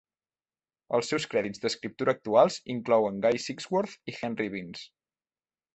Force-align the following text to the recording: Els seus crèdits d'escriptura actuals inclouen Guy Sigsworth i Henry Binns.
Els 0.97 1.11
seus 1.13 1.27
crèdits 1.33 1.61
d'escriptura 1.65 2.15
actuals 2.17 2.59
inclouen 2.77 3.21
Guy 3.27 3.45
Sigsworth 3.47 3.99
i 4.15 4.21
Henry 4.23 4.53
Binns. 4.57 4.87